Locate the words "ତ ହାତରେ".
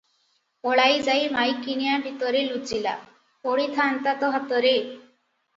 4.25-4.77